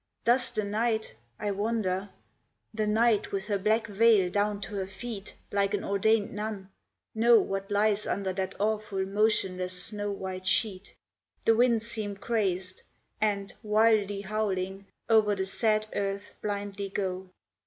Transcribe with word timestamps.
Does 0.25 0.49
the 0.49 0.63
Night, 0.63 1.13
I 1.39 1.51
wonder 1.51 2.09
The 2.73 2.87
Night, 2.87 3.31
with 3.31 3.45
her 3.45 3.59
black 3.59 3.85
veil 3.85 4.31
down 4.31 4.59
to 4.61 4.73
her 4.77 4.87
feet 4.87 5.35
Like 5.51 5.75
an 5.75 5.83
ordained 5.83 6.33
nun, 6.33 6.69
know 7.13 7.39
what 7.39 7.69
lies 7.69 8.07
under 8.07 8.33
That 8.33 8.55
awful, 8.59 9.05
motionless, 9.05 9.79
snow 9.83 10.09
white 10.09 10.47
sheet? 10.47 10.95
The 11.45 11.55
winds 11.55 11.85
seem 11.85 12.15
crazed, 12.15 12.81
and, 13.21 13.53
wildly 13.61 14.21
howling, 14.21 14.87
Over 15.07 15.35
the 15.35 15.45
sad 15.45 15.85
earth 15.93 16.33
blindly 16.41 16.89
go. 16.89 17.29